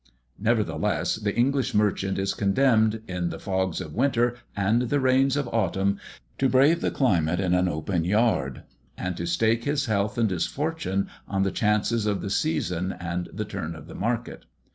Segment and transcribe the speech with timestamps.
[0.39, 5.47] Nevertheless, the English merchant is condemned, in the fogs of winter and the rains of
[5.49, 5.99] autumn,
[6.39, 8.63] to brave the climate in an open yard,
[8.97, 13.29] and to stake his health and his fortune on the chances of the season and
[13.31, 14.45] the turn of the market.